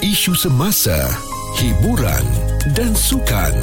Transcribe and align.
isu 0.00 0.34
semasa, 0.38 0.94
hiburan 1.58 2.47
dan 2.74 2.92
sukan 2.92 3.54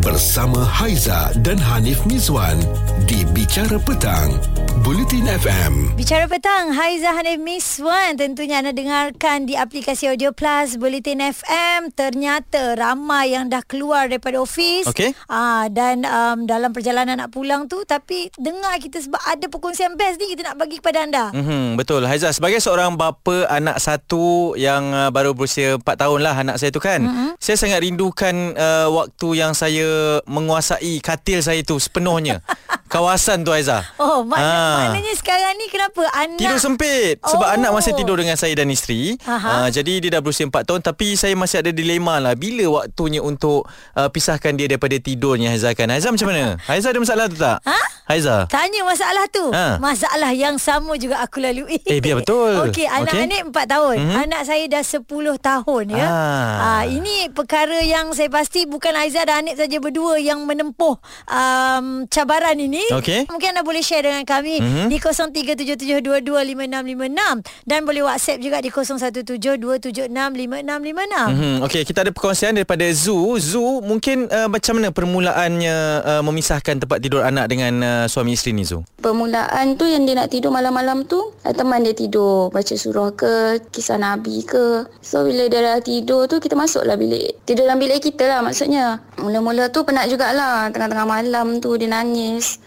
bersama 0.00 0.62
Haiza 0.62 1.34
dan 1.42 1.58
Hanif 1.58 2.02
Mizwan 2.06 2.58
di 3.06 3.26
Bicara 3.30 3.76
Petang, 3.82 4.34
Bulletin 4.82 5.26
FM. 5.26 5.94
Bicara 5.98 6.30
petang, 6.30 6.70
Haiza 6.70 7.12
Hanif 7.12 7.42
Miswan 7.42 8.14
tentunya 8.14 8.62
anda 8.62 8.70
dengarkan 8.70 9.44
di 9.44 9.58
aplikasi 9.58 10.08
Audio 10.08 10.30
Plus 10.30 10.78
Bulletin 10.78 11.18
FM. 11.20 11.92
Ternyata 11.92 12.78
ramai 12.78 13.34
yang 13.34 13.50
dah 13.50 13.60
keluar 13.64 14.06
daripada 14.08 14.40
ofis. 14.40 14.86
Okey. 14.86 15.12
Ah 15.26 15.66
dan 15.68 16.06
um, 16.06 16.46
dalam 16.46 16.70
perjalanan 16.70 17.18
nak 17.18 17.34
pulang 17.34 17.66
tu 17.66 17.82
tapi 17.84 18.30
dengar 18.38 18.78
kita 18.78 19.02
sebab 19.02 19.20
ada 19.28 19.46
perkongsian 19.50 19.98
best 19.98 20.22
ni 20.22 20.32
kita 20.32 20.52
nak 20.52 20.56
bagi 20.56 20.78
kepada 20.78 21.04
anda. 21.04 21.24
Mm-hmm, 21.34 21.76
betul 21.76 22.06
Haizah 22.06 22.32
sebagai 22.32 22.62
seorang 22.62 22.94
bapa 22.94 23.50
anak 23.50 23.82
satu 23.82 24.54
yang 24.54 24.94
uh, 24.94 25.10
baru 25.10 25.34
berusia 25.34 25.76
4 25.80 25.84
tahun 25.84 26.18
lah 26.22 26.34
anak 26.38 26.56
saya 26.62 26.70
tu 26.70 26.80
kan. 26.80 27.02
Mm-hmm. 27.02 27.30
Saya 27.42 27.56
sangat 27.58 27.82
rindukan 27.82 28.47
uh, 28.54 28.88
waktu 28.92 29.42
yang 29.42 29.52
saya 29.52 30.20
menguasai 30.24 31.02
katil 31.02 31.42
saya 31.42 31.60
tu 31.66 31.76
sepenuhnya. 31.76 32.40
Kawasan 32.88 33.40
tu 33.40 33.50
Haizah. 33.50 33.84
Oh, 33.96 34.20
makna, 34.22 34.42
Ah. 34.42 34.76
maknanya 34.88 35.14
sekarang 35.14 35.54
ni 35.54 35.66
kenapa 35.68 36.02
anak 36.10 36.38
Tidur 36.38 36.56
sempit 36.56 37.20
Sebab 37.20 37.44
Oh. 37.44 37.54
anak 37.54 37.70
masih 37.70 37.92
tidur 37.92 38.16
dengan 38.16 38.34
saya 38.34 38.54
dan 38.54 38.66
isteri 38.66 39.14
Aha. 39.22 39.64
uh, 39.64 39.68
Jadi 39.68 40.00
dia 40.00 40.10
dah 40.10 40.20
berusia 40.20 40.44
4 40.44 40.64
tahun 40.64 40.80
Tapi 40.80 41.14
saya 41.14 41.34
masih 41.34 41.60
ada 41.60 41.70
dilema 41.70 42.16
lah 42.16 42.32
Bila 42.32 42.64
waktunya 42.78 43.20
untuk 43.20 43.66
uh, 43.92 44.08
Pisahkan 44.08 44.52
dia 44.52 44.66
daripada 44.66 44.96
tidurnya 44.96 45.50
Haizah 45.50 45.72
kan 45.72 45.86
Haizah 45.86 46.08
macam 46.08 46.26
mana? 46.26 46.56
Haizah 46.70 46.88
ada 46.88 46.98
masalah 46.98 47.24
tu 47.26 47.36
tak? 47.36 47.58
Ha? 47.62 47.78
Haizah 48.06 48.40
Tanya 48.46 48.80
masalah 48.82 49.24
tu 49.26 49.44
Ha. 49.48 49.76
Masalah 49.78 50.32
yang 50.32 50.56
sama 50.56 50.96
juga 50.96 51.18
aku 51.18 51.38
lalui 51.38 51.78
Eh, 51.82 51.98
biar 51.98 52.18
betul. 52.20 52.66
Okey 52.66 52.86
anak 52.86 53.12
Okey. 53.12 53.22
Anik 53.22 53.42
4 53.50 53.66
tahun 53.68 53.94
Mhm. 53.94 54.04
mm-hmm. 54.06 54.22
Anak 54.24 54.42
saya 54.44 54.64
dah 54.66 54.82
10 54.82 55.04
tahun 55.38 55.84
ya 55.90 56.06
Ah. 56.08 56.50
Ah, 56.58 56.84
Ini 56.84 57.30
perkara 57.30 57.78
yang 57.80 58.10
saya 58.12 58.28
pasti 58.28 58.64
Bukan 58.64 58.92
Aizah 58.92 59.22
dan 59.22 59.44
Anik 59.44 59.56
saja 59.56 59.76
berdua 59.76 60.16
Yang 60.16 60.40
menempuh 60.42 60.96
um, 61.28 61.86
Cabaran 62.06 62.56
ini 62.56 62.77
Okey. 62.94 63.26
Mungkin 63.26 63.46
anda 63.50 63.60
boleh 63.60 63.80
share 63.80 64.02
dengan 64.02 64.22
kami 64.22 64.58
Mhm. 64.58 64.86
Di 64.86 64.96
0377225656 64.98 67.40
Dan 67.64 67.82
boleh 67.82 68.02
whatsapp 68.02 68.36
juga 68.36 68.58
Di 68.58 68.68
0172765656 68.68 71.26
Hmm, 71.28 71.56
Okey, 71.62 71.82
kita 71.82 72.00
ada 72.00 72.10
perkongsian 72.10 72.52
daripada 72.52 72.84
Zu. 72.88 73.36
Zu, 73.38 73.80
mungkin 73.80 74.26
uh, 74.26 74.46
macam 74.46 74.76
mana 74.76 74.88
permulaannya 74.88 75.74
uh, 76.02 76.20
memisahkan 76.22 76.78
tempat 76.78 76.98
tidur 76.98 77.22
anak 77.22 77.46
dengan 77.46 77.72
uh, 77.78 78.04
suami 78.04 78.32
isteri 78.32 78.52
ni 78.52 78.62
Zu? 78.62 78.82
Permulaan 78.98 79.74
tu 79.74 79.84
yang 79.84 80.02
dia 80.02 80.14
nak 80.14 80.28
tidur 80.28 80.48
malam-malam 80.48 81.04
tu 81.04 81.18
Teman 81.40 81.80
dia 81.80 81.92
tidur 81.92 82.48
Baca 82.48 82.70
surah 82.70 83.08
ke 83.12 83.56
Kisah 83.68 83.96
Nabi 83.96 84.42
ke 84.42 84.84
So 84.98 85.22
bila 85.22 85.46
dia 85.46 85.60
dah 85.60 85.78
tidur 85.78 86.26
tu 86.26 86.36
Kita 86.36 86.52
masuklah 86.52 86.94
bilik 86.94 87.40
Tidur 87.42 87.64
dalam 87.64 87.78
bilik 87.78 88.02
kita 88.02 88.26
lah 88.26 88.38
maksudnya 88.40 88.98
Mula-mula 89.16 89.68
tu 89.68 89.82
penat 89.82 90.06
jugalah 90.06 90.68
Tengah-tengah 90.68 91.04
malam 91.04 91.56
tu 91.56 91.74
dia 91.74 91.86
nangis 91.86 92.58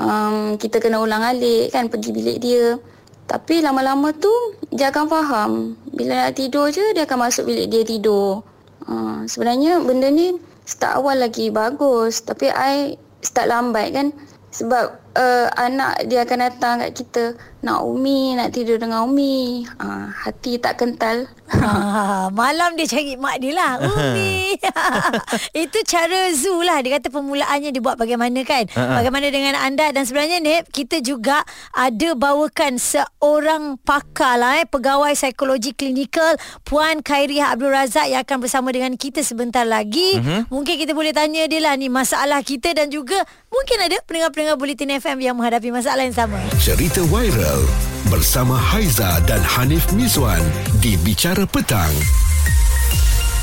um, 0.00 0.36
Kita 0.56 0.80
kena 0.80 1.04
ulang 1.04 1.20
alik 1.20 1.70
kan 1.70 1.92
Pergi 1.92 2.10
bilik 2.16 2.40
dia. 2.40 2.80
Tapi 3.28 3.60
lama-lama 3.60 4.10
tu 4.16 4.32
Dia 4.72 4.88
akan 4.88 5.04
faham. 5.06 5.50
Bila 5.92 6.26
nak 6.26 6.40
tidur 6.40 6.72
je 6.72 6.96
Dia 6.96 7.04
akan 7.04 7.28
masuk 7.28 7.44
bilik 7.46 7.68
dia 7.68 7.82
tidur. 7.84 8.40
Uh, 8.88 9.22
Sebenarnya 9.28 9.84
benda 9.84 10.08
ni 10.08 10.40
Start 10.64 11.02
awal 11.02 11.18
lagi 11.18 11.50
bagus. 11.50 12.22
Tapi 12.22 12.46
I 12.46 12.94
start 13.20 13.50
lambat 13.50 13.90
kan. 13.90 14.14
Sebab 14.54 15.09
uh, 15.12 15.46
anak 15.54 16.06
dia 16.06 16.22
akan 16.22 16.38
datang 16.40 16.74
kat 16.80 16.92
kita 16.92 17.24
nak 17.60 17.84
Umi, 17.84 18.32
nak 18.34 18.50
tidur 18.50 18.76
dengan 18.76 19.04
Umi. 19.04 19.68
Uh, 19.76 20.08
hati 20.16 20.56
tak 20.56 20.76
kental. 20.76 21.28
Ah, 21.50 22.30
malam 22.30 22.72
dia 22.72 22.86
cari 22.86 23.18
mak 23.18 23.42
dia 23.42 23.50
lah 23.50 23.74
Umi 23.82 24.54
Itu 25.66 25.82
cara 25.82 26.30
Zoo 26.30 26.62
lah 26.62 26.78
Dia 26.78 26.94
kata 26.94 27.10
permulaannya 27.10 27.74
dia 27.74 27.82
buat 27.82 27.98
bagaimana 27.98 28.46
kan 28.46 28.70
Ha-ha. 28.70 29.02
Bagaimana 29.02 29.28
dengan 29.28 29.58
anda 29.58 29.90
Dan 29.90 30.06
sebenarnya 30.06 30.38
Nip 30.38 30.70
Kita 30.70 31.02
juga 31.02 31.42
ada 31.74 32.14
bawakan 32.14 32.78
seorang 32.78 33.82
pakar 33.82 34.38
lah 34.38 34.62
eh 34.62 34.64
Pegawai 34.64 35.10
psikologi 35.10 35.74
klinikal 35.74 36.38
Puan 36.62 37.02
Khairiah 37.02 37.50
Abdul 37.50 37.74
Razak 37.74 38.06
Yang 38.06 38.22
akan 38.24 38.38
bersama 38.40 38.68
dengan 38.70 38.94
kita 38.94 39.20
sebentar 39.20 39.66
lagi 39.66 40.22
Mhm. 40.22 40.48
Mungkin 40.48 40.74
kita 40.76 40.94
boleh 40.94 41.10
tanya 41.10 41.44
dia 41.44 41.58
lah 41.58 41.74
ni 41.74 41.90
Masalah 41.90 42.40
kita 42.40 42.72
dan 42.72 42.94
juga 42.94 43.18
Mungkin 43.50 43.78
ada 43.80 43.98
pendengar-pendengar 44.06 44.54
Bulletin 44.54 44.99
FM 45.00 45.18
Yang 45.24 45.36
menghadapi 45.40 45.68
masalah 45.72 46.04
yang 46.04 46.12
sama. 46.12 46.36
Cerita 46.60 47.00
viral 47.08 47.64
bersama 48.12 48.52
Haiza 48.52 49.16
dan 49.24 49.40
Hanif 49.40 49.88
Mizwan 49.96 50.44
di 50.84 51.00
Bicara 51.00 51.48
Petang, 51.48 51.88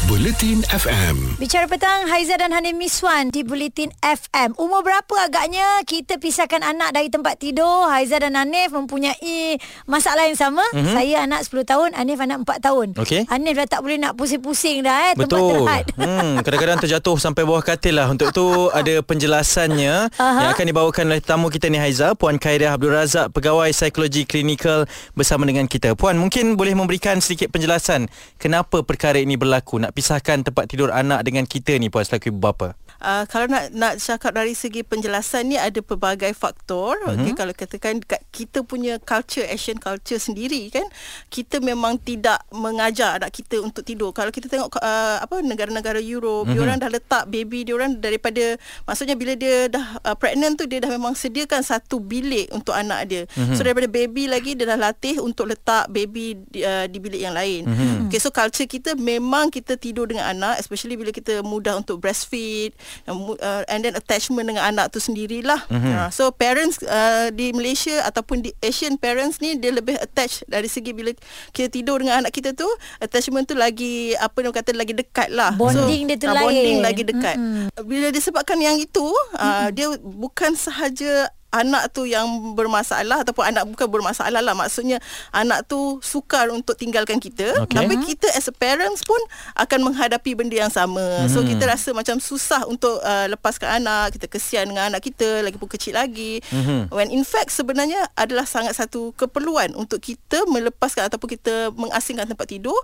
Bulletin 0.05 0.61
FM. 0.69 1.41
Bicara 1.41 1.65
petang 1.65 2.05
Haiza 2.05 2.37
dan 2.37 2.53
Hanim 2.53 2.77
Miswan 2.77 3.33
di 3.33 3.41
Bulletin 3.41 3.89
FM. 4.05 4.53
Umur 4.61 4.85
berapa 4.85 5.25
agaknya 5.25 5.81
kita 5.89 6.21
pisahkan 6.21 6.61
anak 6.61 6.93
dari 6.93 7.09
tempat 7.09 7.41
tidur? 7.41 7.89
Haiza 7.89 8.21
dan 8.21 8.37
Hanif 8.37 8.77
mempunyai 8.77 9.57
masalah 9.89 10.29
yang 10.29 10.37
sama. 10.37 10.61
Mm-hmm. 10.77 10.93
Saya 10.93 11.25
anak 11.25 11.49
10 11.49 11.65
tahun, 11.65 11.89
Hanif 11.97 12.21
anak 12.21 12.45
4 12.45 12.61
tahun. 12.69 12.87
Okey. 12.93 13.25
Hanif 13.25 13.57
dah 13.57 13.65
tak 13.65 13.81
boleh 13.81 13.97
nak 13.97 14.13
pusing-pusing 14.13 14.85
dah 14.85 15.09
eh 15.09 15.13
tempat 15.17 15.33
Betul. 15.33 15.65
terhad. 15.65 15.85
Hmm, 15.97 16.39
kadang-kadang 16.45 16.77
terjatuh 16.77 17.17
sampai 17.17 17.41
bawah 17.41 17.65
katil 17.65 17.97
lah. 17.97 18.05
Untuk 18.13 18.29
itu 18.29 18.47
ada 18.79 19.01
penjelasannya 19.01 20.13
Aha. 20.13 20.39
yang 20.45 20.49
akan 20.53 20.65
dibawakan 20.69 21.03
oleh 21.09 21.21
tamu 21.25 21.49
kita 21.49 21.73
ni 21.73 21.81
Haiza, 21.81 22.13
Puan 22.13 22.37
Khairiah 22.37 22.77
Abdul 22.77 22.93
Razak, 22.93 23.33
pegawai 23.33 23.73
psikologi 23.73 24.29
klinikal 24.29 24.85
bersama 25.17 25.49
dengan 25.49 25.65
kita. 25.65 25.97
Puan, 25.97 26.21
mungkin 26.21 26.53
boleh 26.53 26.77
memberikan 26.77 27.17
sedikit 27.17 27.49
penjelasan 27.49 28.05
kenapa 28.37 28.85
perkara 28.85 29.17
ini 29.17 29.33
berlaku 29.41 29.86
nak 29.87 29.95
pisahkan 29.95 30.43
tempat 30.43 30.67
tidur 30.67 30.91
anak 30.91 31.23
dengan 31.23 31.47
kita 31.47 31.79
ni 31.79 31.87
Puan 31.87 32.03
selaku 32.03 32.35
ibu 32.35 32.43
bapa. 32.43 32.75
Uh, 32.97 33.23
kalau 33.29 33.45
nak 33.45 33.69
nak 33.77 34.01
cakap 34.01 34.33
dari 34.33 34.57
segi 34.57 34.81
penjelasan 34.81 35.53
ni 35.53 35.57
ada 35.57 35.77
pelbagai 35.81 36.33
faktor. 36.33 36.97
Mm-hmm. 37.05 37.13
Okey 37.21 37.33
kalau 37.37 37.53
katakan 37.53 37.93
dekat 38.01 38.21
kita 38.33 38.65
punya 38.65 38.97
culture 38.97 39.45
Asian 39.45 39.77
culture 39.77 40.17
sendiri 40.17 40.69
kan 40.73 40.85
kita 41.29 41.61
memang 41.61 42.01
tidak 42.01 42.41
mengajar 42.49 43.21
anak 43.21 43.33
kita 43.33 43.61
untuk 43.61 43.85
tidur. 43.85 44.09
Kalau 44.13 44.33
kita 44.33 44.49
tengok 44.49 44.81
uh, 44.81 45.21
apa 45.21 45.41
negara-negara 45.45 46.01
Europe, 46.01 46.49
mm-hmm. 46.49 46.57
diorang 46.57 46.77
dah 46.81 46.89
letak 46.89 47.23
baby 47.29 47.65
diorang 47.67 48.01
daripada 48.01 48.57
maksudnya 48.89 49.13
bila 49.13 49.37
dia 49.37 49.69
dah 49.69 50.01
uh, 50.01 50.15
pregnant 50.17 50.57
tu 50.57 50.65
dia 50.65 50.81
dah 50.81 50.89
memang 50.89 51.13
sediakan 51.13 51.61
satu 51.61 52.01
bilik 52.01 52.49
untuk 52.49 52.73
anak 52.73 53.09
dia. 53.09 53.23
Mm-hmm. 53.29 53.55
So 53.55 53.61
daripada 53.61 53.87
baby 53.89 54.25
lagi 54.25 54.57
dia 54.57 54.65
dah 54.65 54.79
latih 54.79 55.21
untuk 55.21 55.49
letak 55.49 55.89
baby 55.93 56.33
di, 56.49 56.65
uh, 56.65 56.89
di 56.89 56.97
bilik 56.97 57.21
yang 57.21 57.37
lain. 57.37 57.69
Mm-hmm. 57.69 58.09
Okay 58.09 58.19
so 58.21 58.33
culture 58.33 58.65
kita 58.65 58.97
memang 58.97 59.53
kita 59.53 59.77
tidur 59.77 60.09
dengan 60.09 60.33
anak 60.33 60.57
especially 60.57 60.97
bila 60.97 61.13
kita 61.13 61.45
mudah 61.45 61.77
untuk 61.77 62.01
breastfeed 62.01 62.73
uh, 63.07 63.63
and 63.71 63.85
then 63.85 63.93
attachment 63.95 64.51
dengan 64.51 64.67
anak 64.67 64.91
tu 64.91 64.99
sendirilah. 64.99 65.63
Mm-hmm. 65.67 65.93
Uh, 65.93 66.09
so 66.11 66.29
parents 66.33 66.81
uh, 66.83 67.29
di 67.31 67.53
Malaysia 67.53 68.03
ataupun 68.05 68.43
di 68.43 68.51
Asian 68.59 68.99
parents 68.99 69.39
ni 69.39 69.55
dia 69.57 69.71
lebih 69.71 69.95
attach 69.97 70.43
dari 70.47 70.67
segi 70.67 70.91
bila 70.91 71.11
kita 71.55 71.71
tidur 71.71 72.01
dengan 72.01 72.25
anak 72.25 72.33
kita 72.33 72.53
tu 72.53 72.67
attachment 72.99 73.47
tu 73.47 73.55
lagi 73.55 74.13
apa 74.17 74.37
dia 74.43 74.51
kata 74.51 74.71
lagi 74.75 74.93
dekat 74.95 75.29
lah. 75.31 75.55
Bonding 75.55 76.09
dia 76.09 76.17
tu 76.19 76.27
ah, 76.27 76.35
lain. 76.37 76.45
Bonding 76.45 76.79
lagi 76.83 77.03
dekat. 77.05 77.35
Mm-hmm. 77.37 77.85
Bila 77.87 78.07
disebabkan 78.11 78.57
yang 78.59 78.77
itu 78.77 79.07
uh, 79.37 79.69
dia 79.71 79.91
bukan 80.01 80.53
sahaja 80.57 81.29
anak 81.47 81.95
tu 81.95 82.03
yang 82.03 82.27
bermasalah 82.53 83.23
ataupun 83.23 83.47
anak 83.47 83.63
bukan 83.71 83.87
bermasalah 83.87 84.43
lah 84.43 84.51
maksudnya 84.51 84.99
anak 85.31 85.63
tu 85.63 85.97
sukar 86.03 86.51
untuk 86.51 86.75
tinggalkan 86.75 87.23
kita 87.23 87.63
Okey. 87.63 87.71
tapi 87.71 87.95
kita 88.03 88.27
as 88.35 88.51
a 88.51 88.53
parents 88.55 89.07
pun 89.07 89.19
akan 89.55 89.79
menghadapi 89.87 90.35
benda 90.35 90.67
yang 90.67 90.73
sama 90.73 91.23
hmm. 91.23 91.31
so 91.31 91.41
kita 91.47 91.63
rasa 91.63 91.95
macam 91.95 92.19
susah 92.19 92.67
untuk 92.67 92.99
uh, 92.99 93.31
lepaskan 93.31 93.79
anak 93.79 94.19
kita 94.19 94.27
kesian 94.27 94.67
dengan 94.67 94.91
anak 94.91 95.07
kita 95.07 95.39
lagi 95.39 95.55
pun 95.55 95.71
kecil 95.71 95.95
lagi 95.95 96.39
Mhm. 96.51 96.91
when 96.91 97.07
in 97.11 97.23
fact 97.23 97.51
sebenarnya 97.51 98.11
adalah 98.19 98.43
sangat 98.43 98.75
satu 98.75 99.15
keperluan 99.15 99.71
untuk 99.75 100.03
kita 100.03 100.43
melepaskan 100.51 101.07
ataupun 101.07 101.39
kita 101.39 101.71
mengasingkan 101.75 102.27
tempat 102.27 102.47
tidur 102.47 102.75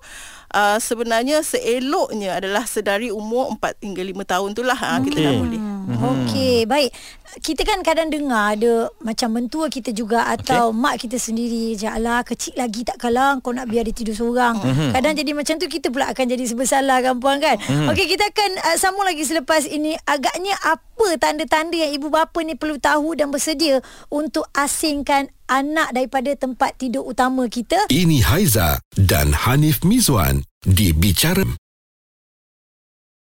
uh, 0.55 0.79
sebenarnya 0.79 1.43
seeloknya 1.43 2.39
adalah 2.39 2.63
sedari 2.63 3.11
umur 3.11 3.51
4 3.59 3.83
hingga 3.83 4.03
5 4.23 4.31
tahun 4.31 4.49
tu 4.55 4.63
lah 4.63 4.79
okay. 4.79 5.11
kita 5.11 5.19
dah 5.19 5.35
boleh 5.35 5.61
Hmm. 5.83 5.99
Okey, 5.99 6.63
baik. 6.63 6.95
Kita 7.41 7.65
kan 7.65 7.81
kadang 7.81 8.13
dengar 8.13 8.53
ada 8.53 8.91
macam 9.01 9.33
mentua 9.33 9.71
kita 9.71 9.89
juga 9.89 10.29
atau 10.29 10.69
okay. 10.69 10.77
mak 10.77 10.95
kita 11.01 11.17
sendiri 11.17 11.73
je 11.73 11.89
alah 11.89 12.21
kecil 12.21 12.53
lagi 12.53 12.85
tak 12.85 13.01
kalah 13.01 13.41
kau 13.41 13.55
nak 13.55 13.65
biar 13.65 13.89
dia 13.89 13.95
tidur 13.95 14.13
seorang. 14.13 14.61
Mm-hmm. 14.61 14.89
Kadang 14.93 15.13
jadi 15.17 15.31
macam 15.33 15.55
tu 15.57 15.65
kita 15.65 15.89
pula 15.89 16.13
akan 16.13 16.25
jadi 16.29 16.43
sebersalah 16.45 17.01
kan 17.01 17.17
puan 17.17 17.41
kan. 17.41 17.57
Mm-hmm. 17.57 17.89
Okey, 17.89 18.05
kita 18.13 18.29
akan 18.29 18.51
uh, 18.61 18.77
sambung 18.77 19.05
lagi 19.07 19.23
selepas 19.25 19.65
ini. 19.65 19.97
Agaknya 20.05 20.53
apa 20.61 21.07
tanda-tanda 21.17 21.73
yang 21.73 21.91
ibu 21.95 22.13
bapa 22.13 22.37
ni 22.45 22.53
perlu 22.53 22.77
tahu 22.77 23.17
dan 23.17 23.33
bersedia 23.33 23.81
untuk 24.13 24.45
asingkan 24.53 25.33
anak 25.49 25.89
daripada 25.95 26.35
tempat 26.37 26.77
tidur 26.77 27.07
utama 27.07 27.49
kita? 27.49 27.89
Ini 27.89 28.21
Haiza 28.29 28.77
dan 28.93 29.33
Hanif 29.33 29.81
Mizwan 29.81 30.45
di 30.61 30.93
Bicara 30.93 31.62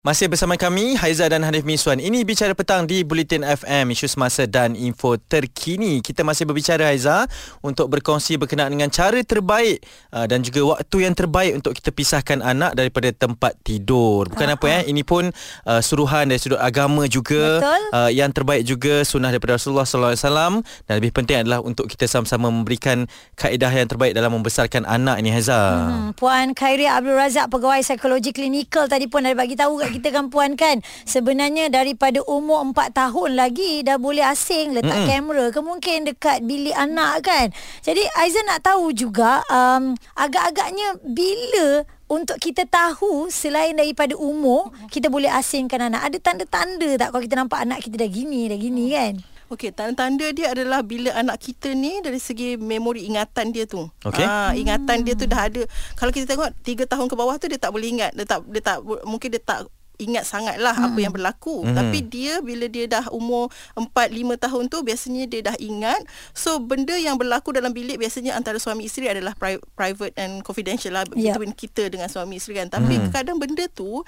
Masih 0.04 0.28
bersama 0.28 0.60
kami 0.60 1.00
Haiza 1.00 1.24
dan 1.32 1.40
Hanif 1.48 1.64
Miswan. 1.64 1.96
Ini 1.96 2.28
bicara 2.28 2.52
petang 2.52 2.84
di 2.84 3.00
Bulletin 3.08 3.40
FM 3.40 3.88
isu 3.88 4.04
semasa 4.04 4.44
dan 4.44 4.76
info 4.76 5.16
terkini. 5.16 6.04
Kita 6.04 6.20
masih 6.20 6.44
berbicara 6.44 6.92
Haiza 6.92 7.24
untuk 7.64 7.88
berkongsi 7.88 8.36
berkenaan 8.36 8.76
dengan 8.76 8.92
cara 8.92 9.16
terbaik 9.24 9.80
uh, 10.12 10.28
dan 10.28 10.44
juga 10.44 10.76
waktu 10.76 11.08
yang 11.08 11.16
terbaik 11.16 11.56
untuk 11.56 11.72
kita 11.72 11.88
pisahkan 11.88 12.44
anak 12.44 12.76
daripada 12.76 13.16
tempat 13.16 13.56
tidur. 13.64 14.28
Bukan 14.28 14.44
uh-huh. 14.44 14.60
apa 14.60 14.66
ya, 14.68 14.80
ini 14.84 15.00
pun 15.08 15.32
uh, 15.64 15.80
suruhan 15.80 16.28
dari 16.28 16.36
sudut 16.36 16.60
agama 16.60 17.08
juga. 17.08 17.64
Uh, 17.88 18.12
yang 18.12 18.28
terbaik 18.28 18.60
juga 18.68 19.08
sunnah 19.08 19.32
daripada 19.32 19.56
Rasulullah 19.56 19.88
sallallahu 19.88 20.12
alaihi 20.12 20.26
wasallam 20.28 20.54
dan 20.84 20.94
lebih 21.00 21.16
penting 21.16 21.48
adalah 21.48 21.64
untuk 21.64 21.88
kita 21.88 22.04
sama-sama 22.04 22.52
memberikan 22.52 23.08
kaedah 23.40 23.72
yang 23.72 23.88
terbaik 23.88 24.12
dalam 24.12 24.36
membesarkan 24.36 24.84
anak 24.84 25.16
ini 25.24 25.32
Haiza. 25.32 25.56
Hmm, 25.56 26.12
Puan 26.12 26.52
Khairia 26.52 27.00
Abdul 27.00 27.16
Razak 27.16 27.48
pegawai 27.48 27.80
psikologi 27.80 28.36
klinikal 28.36 28.84
tadi 28.84 29.08
pun 29.08 29.24
dah 29.24 29.32
bagi 29.32 29.56
tahu 29.56 29.80
kat 29.80 29.93
kita 29.94 30.10
kan 30.10 30.26
puan 30.28 30.58
kan 30.58 30.82
sebenarnya 31.06 31.70
daripada 31.70 32.18
umur 32.26 32.66
4 32.74 32.90
tahun 32.90 33.30
lagi 33.38 33.86
dah 33.86 33.94
boleh 33.94 34.26
asing 34.26 34.74
letak 34.74 34.90
mm-hmm. 34.90 35.10
kamera 35.10 35.44
ke 35.54 35.60
mungkin 35.62 35.98
dekat 36.10 36.42
bilik 36.42 36.74
anak 36.74 37.22
kan 37.22 37.54
jadi 37.86 38.02
Aizan 38.18 38.50
nak 38.50 38.66
tahu 38.66 38.90
juga 38.90 39.46
um, 39.46 39.94
agak-agaknya 40.18 40.98
bila 41.06 41.86
untuk 42.10 42.36
kita 42.36 42.66
tahu 42.68 43.30
selain 43.30 43.78
daripada 43.78 44.18
umur 44.18 44.74
kita 44.90 45.08
boleh 45.08 45.30
asingkan 45.30 45.88
anak 45.88 46.10
ada 46.10 46.18
tanda-tanda 46.18 46.90
tak 46.98 47.08
kalau 47.14 47.22
kita 47.22 47.36
nampak 47.38 47.62
anak 47.62 47.78
kita 47.80 48.02
dah 48.02 48.10
gini 48.10 48.50
dah 48.50 48.58
gini 48.58 48.86
kan 48.92 49.14
Okey, 49.52 49.76
tanda-tanda 49.76 50.32
dia 50.32 50.56
adalah 50.56 50.80
bila 50.80 51.12
anak 51.12 51.36
kita 51.36 51.76
ni 51.76 52.00
dari 52.00 52.16
segi 52.16 52.56
memori 52.56 53.04
ingatan 53.04 53.52
dia 53.52 53.68
tu. 53.68 53.84
Okey. 54.02 54.24
Ha, 54.24 54.56
ingatan 54.56 55.04
dia 55.04 55.12
tu 55.12 55.28
dah 55.28 55.52
ada. 55.52 55.62
Kalau 56.00 56.10
kita 56.10 56.24
tengok 56.32 56.48
3 56.64 56.88
tahun 56.88 57.06
ke 57.06 57.14
bawah 57.14 57.36
tu 57.36 57.52
dia 57.52 57.60
tak 57.60 57.70
boleh 57.70 57.92
ingat. 57.92 58.16
Dia 58.16 58.24
tak 58.24 58.40
dia 58.48 58.62
tak 58.64 58.80
mungkin 59.04 59.28
dia 59.28 59.42
tak 59.44 59.68
ingat 60.02 60.26
sangat 60.26 60.58
lah 60.58 60.74
hmm. 60.74 60.86
apa 60.90 60.98
yang 60.98 61.12
berlaku 61.14 61.62
hmm. 61.62 61.74
tapi 61.74 61.98
dia 62.02 62.42
bila 62.42 62.66
dia 62.66 62.90
dah 62.90 63.06
umur 63.14 63.50
4 63.78 63.86
5 64.10 64.44
tahun 64.44 64.64
tu 64.66 64.82
biasanya 64.82 65.24
dia 65.30 65.40
dah 65.46 65.56
ingat 65.62 66.02
so 66.34 66.58
benda 66.58 66.94
yang 66.98 67.14
berlaku 67.14 67.54
dalam 67.54 67.70
bilik 67.70 67.98
biasanya 67.98 68.34
antara 68.34 68.58
suami 68.58 68.90
isteri 68.90 69.06
adalah 69.06 69.38
pri- 69.38 69.62
private 69.78 70.14
and 70.18 70.42
confidential 70.42 70.94
lah 70.94 71.06
yeah. 71.14 71.34
between 71.34 71.54
kita 71.54 71.86
dengan 71.86 72.10
suami 72.10 72.42
isteri 72.42 72.58
kan 72.58 72.68
tapi 72.70 72.98
hmm. 72.98 73.14
kadang 73.14 73.38
benda 73.38 73.70
tu 73.70 74.02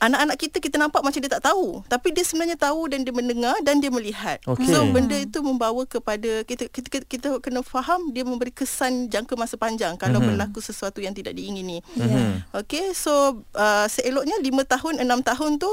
anak-anak 0.00 0.36
kita 0.40 0.56
kita 0.64 0.76
nampak 0.80 1.04
macam 1.04 1.20
dia 1.20 1.28
tak 1.28 1.52
tahu 1.52 1.84
tapi 1.84 2.16
dia 2.16 2.24
sebenarnya 2.24 2.56
tahu 2.56 2.88
dan 2.88 3.04
dia 3.04 3.12
mendengar 3.12 3.52
dan 3.60 3.84
dia 3.84 3.92
melihat 3.92 4.40
okay. 4.48 4.64
so 4.64 4.80
benda 4.88 5.12
itu 5.12 5.44
membawa 5.44 5.84
kepada 5.84 6.40
kita, 6.48 6.72
kita 6.72 6.88
kita 6.88 7.04
kita 7.04 7.28
kena 7.44 7.60
faham 7.60 8.08
dia 8.16 8.24
memberi 8.24 8.48
kesan 8.48 9.12
jangka 9.12 9.36
masa 9.36 9.60
panjang 9.60 10.00
kalau 10.00 10.18
mm-hmm. 10.18 10.40
berlaku 10.40 10.64
sesuatu 10.64 11.04
yang 11.04 11.12
tidak 11.12 11.36
diingini 11.36 11.84
mm-hmm. 12.00 12.56
okey 12.64 12.96
so 12.96 13.44
uh, 13.52 13.84
seeloknya 13.92 14.40
5 14.40 14.48
tahun 14.72 14.92
6 15.04 15.28
tahun 15.36 15.50
tu 15.60 15.70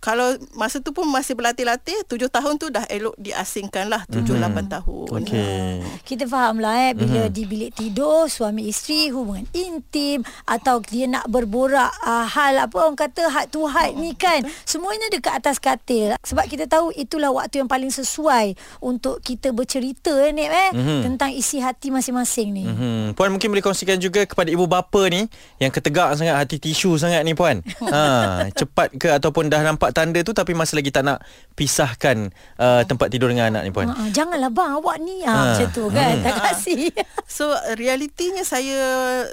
kalau 0.00 0.36
masa 0.56 0.80
tu 0.84 0.92
pun 0.92 1.08
masih 1.08 1.32
berlatih-latih 1.32 2.04
7 2.04 2.20
tahun 2.28 2.60
tu 2.60 2.68
dah 2.68 2.84
elok 2.92 3.16
diasingkan 3.16 3.88
lah 3.88 4.04
7 4.12 4.28
mm-hmm. 4.28 4.60
8 4.60 4.74
tahun 4.76 5.08
okay. 5.24 5.80
kita 6.04 6.28
faham 6.28 6.60
lah 6.60 6.76
eh 6.84 6.92
bila 6.92 7.24
mm-hmm. 7.24 7.32
di 7.32 7.42
bilik 7.48 7.72
tidur 7.72 8.28
suami 8.28 8.68
isteri 8.68 9.08
hubungan 9.08 9.48
intim 9.56 10.20
atau 10.44 10.84
dia 10.84 11.08
nak 11.08 11.24
berborak 11.32 11.96
uh, 12.04 12.28
hal 12.28 12.60
apa 12.60 12.76
orang 12.76 13.00
kata 13.00 13.32
hak 13.32 13.48
tu 13.48 13.69
had 13.70 13.94
ni 13.94 14.12
kan 14.18 14.42
semuanya 14.66 15.06
dekat 15.08 15.38
atas 15.38 15.62
katil 15.62 16.18
sebab 16.26 16.44
kita 16.50 16.66
tahu 16.66 16.90
itulah 16.98 17.30
waktu 17.30 17.62
yang 17.62 17.70
paling 17.70 17.88
sesuai 17.88 18.58
untuk 18.82 19.22
kita 19.22 19.54
bercerita 19.54 20.12
ni 20.34 20.50
eh 20.50 20.70
mm-hmm. 20.74 21.00
tentang 21.06 21.30
isi 21.30 21.62
hati 21.62 21.94
masing-masing 21.94 22.48
ni 22.50 22.64
mm-hmm. 22.66 23.14
puan 23.14 23.30
mungkin 23.30 23.54
boleh 23.54 23.62
kongsikan 23.62 23.96
juga 24.02 24.26
kepada 24.26 24.50
ibu 24.50 24.66
bapa 24.66 25.06
ni 25.08 25.30
yang 25.62 25.70
ketegak 25.70 26.18
sangat 26.18 26.34
hati 26.34 26.58
tisu 26.58 26.98
sangat 26.98 27.22
ni 27.22 27.38
puan 27.38 27.62
ha 27.94 28.50
cepat 28.50 28.92
ke 28.98 29.08
ataupun 29.12 29.46
dah 29.46 29.62
nampak 29.62 29.94
tanda 29.94 30.18
tu 30.26 30.34
tapi 30.34 30.52
masih 30.52 30.82
lagi 30.82 30.90
tak 30.90 31.06
nak 31.06 31.22
pisahkan 31.54 32.32
uh, 32.58 32.82
tempat 32.84 33.12
tidur 33.12 33.30
dengan 33.30 33.54
anak 33.54 33.62
ni 33.68 33.70
puan 33.70 33.92
ha, 33.92 34.10
janganlah 34.10 34.50
bang 34.50 34.70
awak 34.80 34.96
ni 34.98 35.22
ha, 35.22 35.30
ha. 35.30 35.42
macam 35.54 35.68
tu 35.70 35.84
kan 35.92 36.18
hmm. 36.18 36.24
tak 36.24 36.34
kasih 36.40 36.90
so 37.40 37.52
realitinya 37.76 38.42
saya 38.42 38.78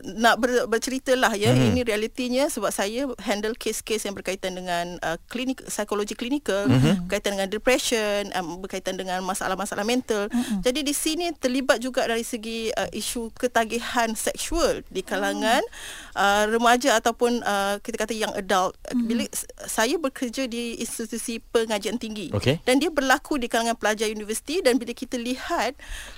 nak 0.03 0.37
ber, 0.43 0.67
bercerita 0.67 1.15
lah 1.15 1.33
ya 1.33 1.55
hmm. 1.55 1.73
ini 1.73 1.81
realitinya 1.87 2.43
sebab 2.51 2.69
saya 2.69 3.07
handle 3.23 3.55
case-case 3.55 4.05
yang 4.05 4.13
ber, 4.13 4.26
berkaitan 4.27 4.59
dengan 4.59 4.99
uh, 5.07 5.15
klinik 5.31 5.63
psikologi 5.71 6.11
klinikal 6.11 6.67
mm-hmm. 6.67 7.07
berkaitan 7.07 7.39
dengan 7.39 7.47
depression 7.47 8.27
um, 8.35 8.59
berkaitan 8.59 8.99
dengan 8.99 9.23
masalah-masalah 9.23 9.87
mental 9.87 10.27
mm-hmm. 10.27 10.67
jadi 10.67 10.83
di 10.83 10.91
sini 10.91 11.31
terlibat 11.31 11.79
juga 11.79 12.03
dari 12.03 12.27
segi 12.27 12.67
uh, 12.75 12.91
isu 12.91 13.31
ketagihan 13.39 14.11
seksual 14.19 14.83
di 14.91 14.99
kalangan 14.99 15.63
mm. 15.63 16.19
uh, 16.19 16.43
remaja 16.51 16.99
ataupun 16.99 17.39
uh, 17.39 17.79
kita 17.79 18.03
kata 18.03 18.11
yang 18.11 18.35
adult 18.35 18.75
mm-hmm. 18.91 19.07
bila 19.07 19.23
saya 19.63 19.95
bekerja 19.95 20.43
di 20.51 20.75
institusi 20.75 21.39
pengajian 21.39 21.95
tinggi 21.95 22.35
okay. 22.35 22.59
dan 22.67 22.83
dia 22.83 22.91
berlaku 22.91 23.39
di 23.39 23.47
kalangan 23.47 23.79
pelajar 23.79 24.11
universiti 24.11 24.59
dan 24.59 24.75
bila 24.75 24.91
kita 24.91 25.15
lihat 25.15 25.71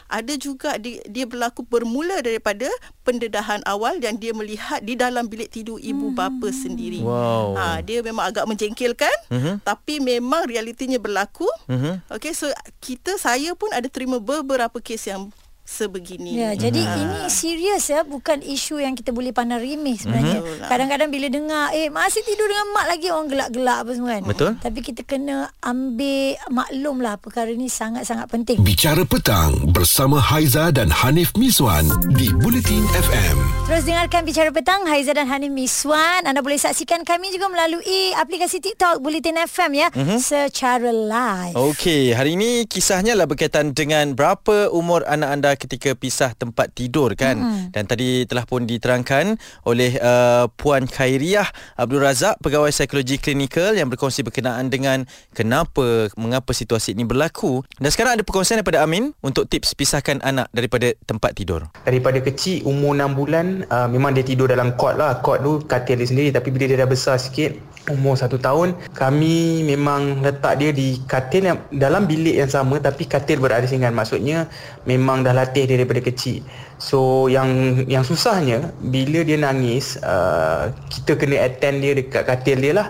ada 0.09 0.33
juga 0.33 0.81
di, 0.81 0.97
dia 1.05 1.29
berlaku 1.29 1.61
bermula 1.61 2.25
daripada 2.25 2.65
pendedahan 3.05 3.61
awal 3.69 4.01
dan 4.01 4.17
dia 4.17 4.33
melihat 4.33 4.81
di 4.81 4.97
dalam 4.97 5.29
bilik 5.29 5.53
tidur 5.53 5.77
ibu 5.77 6.09
bapa 6.09 6.49
sendiri 6.49 7.05
wow. 7.05 7.53
ha, 7.53 7.65
dia 7.85 7.98
dia 7.99 8.07
memang 8.07 8.31
agak 8.31 8.47
menjengkelkan 8.47 9.11
uh-huh. 9.27 9.59
tapi 9.67 9.99
memang 9.99 10.47
realitinya 10.47 10.95
berlaku 10.95 11.43
uh-huh. 11.67 11.99
okey 12.15 12.31
so 12.31 12.47
kita 12.79 13.19
saya 13.19 13.51
pun 13.59 13.67
ada 13.75 13.91
terima 13.91 14.23
beberapa 14.23 14.79
kes 14.79 15.11
yang 15.11 15.27
sebegini. 15.69 16.33
Ya, 16.33 16.57
jadi 16.57 16.81
hmm. 16.81 17.01
ini 17.05 17.19
serius 17.29 17.93
ya, 17.93 18.01
bukan 18.01 18.41
isu 18.41 18.81
yang 18.81 18.97
kita 18.97 19.13
boleh 19.13 19.29
pandang 19.29 19.61
remeh 19.61 19.93
sebenarnya. 20.01 20.41
Hmm. 20.41 20.65
Kadang-kadang 20.65 21.09
bila 21.13 21.27
dengar 21.29 21.69
eh 21.77 21.93
masih 21.93 22.25
tidur 22.25 22.49
dengan 22.49 22.73
mak 22.73 22.85
lagi 22.89 23.07
orang 23.13 23.29
gelak-gelak 23.29 23.77
apa 23.85 23.91
semua 23.93 24.11
kan. 24.17 24.23
Betul. 24.25 24.51
Tapi 24.57 24.79
kita 24.81 25.01
kena 25.05 25.53
ambil 25.61 26.41
maklumlah 26.49 27.15
perkara 27.21 27.53
ini 27.53 27.69
sangat-sangat 27.69 28.25
penting. 28.33 28.57
Bicara 28.65 29.05
petang 29.05 29.69
bersama 29.69 30.17
Haiza 30.17 30.73
dan 30.73 30.89
Hanif 30.89 31.37
Miswan 31.37 31.85
di 32.17 32.33
Bulletin 32.41 32.81
FM. 32.89 33.37
Terus 33.69 33.85
dengarkan 33.85 34.25
Bicara 34.25 34.49
petang 34.49 34.89
Haiza 34.89 35.13
dan 35.13 35.29
Hanif 35.29 35.53
Miswan. 35.53 36.25
Anda 36.25 36.41
boleh 36.41 36.57
saksikan 36.57 37.05
kami 37.05 37.29
juga 37.29 37.45
melalui 37.53 38.11
aplikasi 38.17 38.57
TikTok 38.57 39.05
Bulletin 39.05 39.37
FM 39.45 39.71
ya 39.77 39.87
hmm. 39.93 40.17
secara 40.17 40.89
live. 40.89 41.53
Okey, 41.53 42.17
hari 42.17 42.33
ini 42.33 42.65
kisahnya 42.65 43.13
lah 43.13 43.29
berkaitan 43.29 43.77
dengan 43.77 44.17
berapa 44.17 44.73
umur 44.73 45.05
anak 45.05 45.29
anda 45.29 45.58
ketika 45.59 45.91
pisah 45.93 46.31
tempat 46.33 46.71
tidur 46.71 47.13
kan? 47.19 47.35
Mm-hmm. 47.39 47.75
dan 47.75 47.83
tadi 47.85 48.23
telah 48.25 48.47
pun 48.47 48.63
diterangkan 48.63 49.35
oleh 49.67 49.99
uh, 49.99 50.47
puan 50.55 50.87
Khairiah 50.87 51.47
Abdul 51.75 52.01
Razak 52.01 52.39
pegawai 52.39 52.71
psikologi 52.71 53.19
klinikal 53.19 53.75
yang 53.75 53.91
berkongsi 53.91 54.23
berkenaan 54.23 54.71
dengan 54.71 55.03
kenapa 55.35 56.07
mengapa 56.15 56.55
situasi 56.55 56.95
ini 56.95 57.03
berlaku. 57.03 57.61
Dan 57.75 57.91
sekarang 57.91 58.17
ada 58.19 58.23
perkongsian 58.23 58.61
daripada 58.61 58.85
Amin 58.85 59.11
untuk 59.19 59.45
tips 59.51 59.75
pisahkan 59.75 60.23
anak 60.23 60.47
daripada 60.55 60.95
tempat 61.03 61.35
tidur. 61.35 61.67
Daripada 61.83 62.23
kecil 62.23 62.63
umur 62.63 62.95
6 62.95 63.19
bulan 63.19 63.45
uh, 63.67 63.87
memang 63.91 64.15
dia 64.15 64.23
tidur 64.23 64.47
dalam 64.47 64.73
kot 64.79 64.95
lah. 64.95 65.19
Kot 65.19 65.43
tu 65.43 65.59
katil 65.65 65.99
dia 65.99 66.07
sendiri 66.07 66.29
tapi 66.31 66.49
bila 66.53 66.65
dia 66.69 66.79
dah 66.79 66.89
besar 66.89 67.19
sikit 67.19 67.68
umur 67.87 68.19
satu 68.19 68.35
tahun 68.35 68.75
kami 68.91 69.63
memang 69.63 70.21
letak 70.21 70.59
dia 70.59 70.69
di 70.75 70.99
katil 71.07 71.47
yang 71.47 71.57
dalam 71.71 72.05
bilik 72.05 72.35
yang 72.35 72.51
sama 72.51 72.77
tapi 72.77 73.07
katil 73.07 73.39
berasingan 73.39 73.95
maksudnya 73.95 74.51
memang 74.83 75.23
dah 75.23 75.31
latih 75.31 75.65
dia 75.65 75.79
daripada 75.79 76.03
kecil. 76.03 76.43
So 76.79 77.27
yang 77.27 77.83
yang 77.91 78.07
susahnya 78.07 78.71
bila 78.79 79.23
dia 79.23 79.35
nangis 79.35 79.99
uh, 79.99 80.71
kita 80.87 81.19
kena 81.19 81.43
attend 81.43 81.83
dia 81.83 81.95
dekat 81.97 82.23
katil 82.23 82.57
dia 82.59 82.73
lah. 82.75 82.87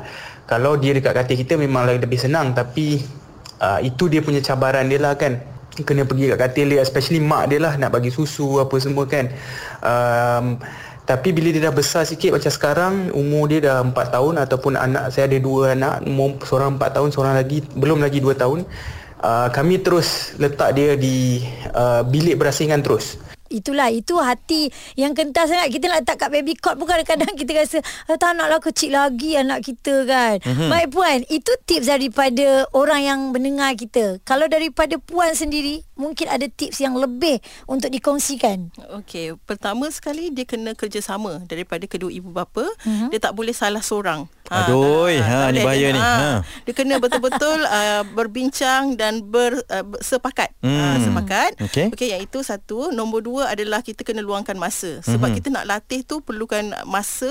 Kalau 0.50 0.78
dia 0.78 0.98
dekat 0.98 1.14
katil 1.14 1.38
kita 1.46 1.54
memang 1.58 1.86
lebih 1.90 2.18
senang. 2.18 2.58
Tapi 2.58 3.02
uh, 3.62 3.80
itu 3.82 4.10
dia 4.10 4.22
punya 4.22 4.42
cabaran 4.42 4.86
dia 4.90 5.02
lah 5.02 5.18
kan. 5.18 5.42
Kena 5.80 6.04
pergi 6.04 6.34
kat 6.36 6.40
katil 6.44 6.76
dia 6.76 6.84
especially 6.84 7.24
mak 7.24 7.50
dia 7.54 7.62
lah 7.62 7.80
nak 7.80 7.96
bagi 7.96 8.12
susu 8.12 8.60
apa 8.60 8.76
semua 8.78 9.08
kan. 9.08 9.32
Um, 9.80 10.60
tapi 11.10 11.34
bila 11.34 11.50
dia 11.50 11.66
dah 11.66 11.74
besar 11.74 12.06
sikit 12.06 12.38
macam 12.38 12.54
sekarang 12.54 12.94
umur 13.18 13.50
dia 13.50 13.66
dah 13.66 13.82
4 13.82 13.98
tahun 13.98 14.34
ataupun 14.46 14.78
anak 14.78 15.10
saya 15.10 15.26
ada 15.26 15.42
dua 15.42 15.74
anak 15.74 16.06
umur 16.06 16.38
seorang 16.46 16.78
4 16.78 16.96
tahun 17.02 17.10
seorang 17.10 17.34
lagi 17.34 17.66
belum 17.74 17.98
lagi 17.98 18.22
2 18.22 18.38
tahun 18.38 18.60
uh, 19.26 19.50
kami 19.50 19.82
terus 19.82 20.38
letak 20.38 20.78
dia 20.78 20.94
di 20.94 21.42
uh, 21.74 22.06
bilik 22.06 22.38
berasingan 22.38 22.86
terus 22.86 23.18
Itulah 23.50 23.90
itu 23.90 24.16
hati 24.22 24.70
yang 24.94 25.18
kental 25.18 25.50
sangat 25.50 25.74
kita 25.74 25.90
nak 25.90 26.06
letak 26.06 26.22
kat 26.22 26.30
baby 26.30 26.54
cot 26.56 26.78
pun 26.78 26.86
kadang-kadang 26.86 27.34
kita 27.34 27.52
rasa 27.58 27.78
ah, 28.08 28.18
tak 28.18 28.38
naklah 28.38 28.62
kecil 28.62 28.94
lagi 28.94 29.36
anak 29.36 29.66
kita 29.66 30.06
kan. 30.06 30.38
Mm-hmm. 30.42 30.70
Baik 30.70 30.88
puan, 30.94 31.20
itu 31.28 31.52
tips 31.66 31.90
daripada 31.90 32.70
orang 32.78 33.02
yang 33.02 33.20
mendengar 33.34 33.74
kita. 33.74 34.22
Kalau 34.24 34.46
daripada 34.46 35.02
puan 35.02 35.34
sendiri 35.34 35.82
mungkin 35.98 36.30
ada 36.32 36.48
tips 36.48 36.80
yang 36.80 36.96
lebih 36.96 37.42
untuk 37.66 37.92
dikongsikan. 37.92 38.72
Okey, 39.02 39.36
pertama 39.44 39.90
sekali 39.92 40.32
dia 40.32 40.48
kena 40.48 40.78
kerjasama 40.78 41.44
daripada 41.50 41.84
kedua 41.90 42.14
ibu 42.14 42.30
bapa. 42.32 42.64
Mm-hmm. 42.86 43.10
Dia 43.12 43.20
tak 43.20 43.34
boleh 43.36 43.52
salah 43.52 43.82
seorang. 43.84 44.30
Aduh, 44.50 45.06
ha, 45.06 45.14
ni 45.14 45.22
tak 45.22 45.50
boleh 45.54 45.66
bahaya 45.66 45.88
dia, 45.88 45.96
ni. 45.96 46.02
Ha. 46.02 46.42
Dia 46.66 46.74
kena 46.74 46.96
betul-betul 46.98 47.60
uh, 47.70 48.02
berbincang 48.18 48.98
dan 48.98 49.22
ber, 49.22 49.62
uh, 49.70 49.86
sepakat. 50.02 50.50
Hmm. 50.66 50.74
Uh, 50.74 50.98
sepakat. 51.06 51.52
Okey. 51.70 51.86
Okey, 51.94 52.10
yang 52.18 52.22
itu 52.26 52.42
satu. 52.42 52.90
Nombor 52.90 53.22
dua 53.22 53.54
adalah 53.54 53.86
kita 53.86 54.02
kena 54.02 54.26
luangkan 54.26 54.58
masa. 54.58 55.06
Sebab 55.06 55.38
kita 55.38 55.54
nak 55.54 55.70
latih 55.70 56.02
tu 56.02 56.26
perlukan 56.26 56.74
masa. 56.90 57.30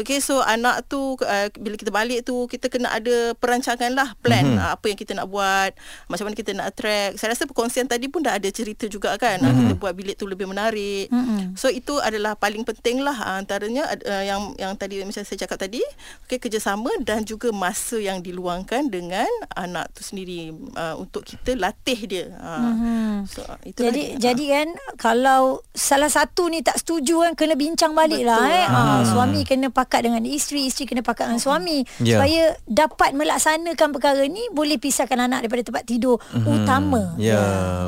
Okey, 0.00 0.24
so 0.24 0.40
anak 0.40 0.88
tu 0.88 1.20
uh, 1.20 1.48
bila 1.60 1.76
kita 1.76 1.92
balik 1.92 2.24
tu 2.24 2.48
kita 2.48 2.72
kena 2.72 2.96
ada 2.96 3.36
perancangan 3.36 3.92
lah, 3.92 4.16
plan 4.24 4.56
uh, 4.56 4.72
apa 4.72 4.88
yang 4.88 4.98
kita 4.98 5.12
nak 5.12 5.28
buat, 5.28 5.76
macam 6.08 6.32
mana 6.32 6.34
kita 6.34 6.56
nak 6.56 6.72
attract. 6.72 7.20
Saya 7.20 7.36
rasa 7.36 7.44
perkongsian 7.44 7.84
tadi 7.84 8.08
pun 8.08 8.24
dah 8.24 8.40
ada 8.40 8.48
cerita 8.48 8.88
juga 8.88 9.12
kan. 9.20 9.36
Uh, 9.44 9.52
kita 9.52 9.74
buat 9.76 9.92
bilik 9.92 10.16
tu 10.16 10.24
lebih 10.24 10.48
menarik. 10.48 11.12
So 11.60 11.68
itu 11.68 12.00
adalah 12.00 12.32
paling 12.36 12.64
penting 12.64 13.04
lah 13.04 13.16
uh, 13.16 13.36
antaranya 13.40 13.88
uh, 13.92 14.24
yang 14.24 14.40
yang 14.56 14.72
tadi 14.78 15.04
macam 15.04 15.20
saya 15.20 15.36
cakap 15.36 15.60
tadi, 15.60 15.82
okey 16.24 16.45
kerjasama 16.46 16.88
dan 17.02 17.22
juga 17.22 17.50
masa 17.50 17.98
yang 17.98 18.18
diluangkan 18.18 18.86
dengan 18.86 19.26
anak 19.52 19.90
tu 19.90 20.00
sendiri 20.00 20.48
uh, 20.72 20.94
untuk 20.94 21.22
kita 21.22 21.52
latih 21.54 21.98
dia. 22.06 22.26
Uh, 22.32 23.26
so 23.26 23.42
itulah 23.60 23.90
Jadi 23.90 24.02
dia. 24.14 24.30
jadi 24.30 24.44
kan 24.54 24.68
kalau 24.96 25.42
salah 25.72 26.06
satu 26.06 26.46
ni 26.46 26.62
tak 26.62 26.78
setuju 26.78 27.20
kan 27.20 27.32
kena 27.34 27.54
bincang 27.54 27.92
balik 27.92 28.22
lah 28.22 28.38
Betul. 28.38 28.54
eh. 28.54 28.66
Ha, 28.66 28.80
suami 29.04 29.40
kena 29.42 29.68
pakat 29.68 30.06
dengan 30.06 30.22
isteri, 30.22 30.66
isteri 30.66 30.86
kena 30.86 31.02
pakat 31.02 31.26
dengan 31.26 31.42
suami 31.42 31.82
Ya. 31.98 32.16
supaya 32.16 32.42
dapat 32.64 33.10
melaksanakan 33.12 33.88
perkara 33.90 34.22
ni 34.24 34.46
boleh 34.48 34.76
pisahkan 34.76 35.18
anak 35.18 35.42
daripada 35.42 35.66
tempat 35.66 35.82
tidur 35.82 36.16
utama. 36.44 37.16
Ya, 37.16 37.40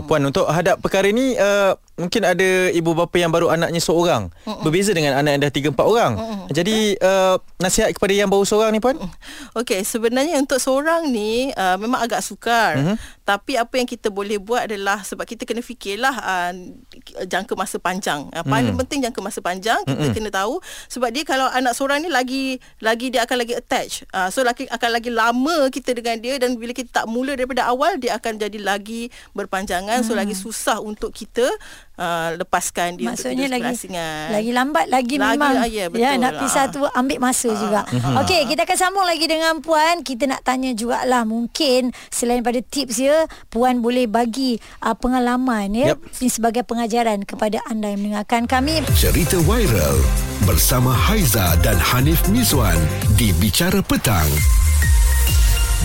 puan 0.04 0.24
untuk 0.24 0.48
hadap 0.48 0.80
perkara 0.80 1.06
ni 1.08 1.34
uh, 1.34 1.78
mungkin 1.98 2.22
ada 2.22 2.70
ibu 2.70 2.94
bapa 2.94 3.18
yang 3.18 3.28
baru 3.28 3.50
anaknya 3.50 3.82
seorang. 3.82 4.30
Berbeza 4.62 4.94
dengan 4.94 5.18
anak 5.18 5.30
yang 5.34 5.42
dah 5.44 5.52
3 5.52 5.74
4 5.74 5.82
orang. 5.82 6.12
Jadi 6.48 6.94
uh, 7.02 7.36
nasihat 7.58 7.90
kepada 7.92 8.14
yang 8.14 8.30
baru 8.30 8.46
seorang 8.46 8.70
ni 8.70 8.80
puan? 8.80 8.96
Okey, 9.58 9.82
sebenarnya 9.82 10.38
untuk 10.38 10.62
seorang 10.62 11.10
ni 11.10 11.50
uh, 11.52 11.76
memang 11.76 12.00
agak 12.00 12.22
sukar. 12.22 12.78
Mhm. 12.78 12.96
Tapi 13.26 13.60
apa 13.60 13.74
yang 13.76 13.84
kita 13.84 14.08
boleh 14.08 14.40
buat 14.40 14.64
adalah 14.70 15.04
sebab 15.04 15.28
kita 15.28 15.44
kena 15.44 15.60
fikirlah 15.60 16.14
uh, 16.16 16.52
jangka 17.26 17.52
masa 17.58 17.76
panjang. 17.76 18.30
Uh, 18.32 18.46
paling 18.46 18.72
Mhm. 18.72 18.80
penting 18.86 18.98
jangka 19.04 19.20
masa 19.20 19.42
panjang 19.42 19.80
kita 19.84 20.14
kena 20.14 20.30
tahu 20.30 20.62
sebab 20.86 21.10
dia 21.10 21.26
kalau 21.26 21.50
anak 21.50 21.74
seorang 21.74 22.00
ni 22.00 22.08
lagi 22.08 22.62
lagi 22.78 23.10
dia 23.10 23.26
akan 23.26 23.36
lagi 23.42 23.58
attach. 23.58 24.06
Uh, 24.14 24.30
so 24.30 24.46
lagi 24.46 24.64
akan 24.70 24.90
lagi 24.94 25.10
lama 25.10 25.66
kita 25.68 25.92
dengan 25.92 26.16
dia 26.22 26.38
dan 26.38 26.54
bila 26.54 26.70
kita 26.70 27.02
tak 27.02 27.06
mula 27.10 27.34
daripada 27.34 27.66
awal 27.66 27.98
dia 27.98 28.14
akan 28.16 28.38
jadi 28.38 28.58
lagi 28.62 29.10
berpanjangan. 29.34 30.06
So 30.06 30.14
lagi 30.14 30.38
susah 30.38 30.78
untuk 30.78 31.10
kita 31.10 31.44
uh, 31.98 32.38
lepaskan 32.38 32.96
dia 32.96 33.10
Maksudnya 33.10 33.46
untuk 33.50 33.58
lagi 33.58 33.76
lagi 34.30 34.50
lambat 34.54 34.86
lagi, 34.88 35.14
Lagi, 35.18 35.34
memang 35.34 35.52
ah, 35.54 35.68
ya, 35.68 35.86
betul. 35.90 36.02
ya 36.02 36.10
nak 36.14 36.32
pisah 36.38 36.64
Ah. 36.64 36.72
tu 36.72 36.80
ambil 36.84 37.18
masa 37.18 37.50
juga. 37.50 37.82
Okey, 38.22 38.46
kita 38.46 38.62
akan 38.62 38.78
sambung 38.78 39.04
lagi 39.04 39.26
dengan 39.26 39.58
puan. 39.58 40.00
Kita 40.00 40.24
nak 40.24 40.42
tanya 40.42 40.70
jugalah 40.72 41.22
mungkin 41.22 41.90
selain 42.08 42.40
pada 42.40 42.58
tips 42.60 42.96
dia, 42.96 43.26
puan 43.48 43.80
boleh 43.80 44.06
bagi 44.06 44.56
uh, 44.80 44.94
pengalaman 44.94 45.70
ya 45.72 45.86
Yep. 45.88 45.98
ini 46.20 46.28
sebagai 46.28 46.62
pengajaran 46.62 47.24
kepada 47.24 47.58
anda 47.66 47.88
yang 47.88 48.00
mendengarkan 48.00 48.46
kami. 48.46 48.84
Cerita 48.92 49.40
viral 49.40 49.98
bersama 50.44 50.92
Haiza 50.92 51.56
dan 51.60 51.74
Hanif 51.76 52.22
Mizwan 52.28 52.76
di 53.16 53.32
Bicara 53.34 53.80
Petang. 53.80 54.28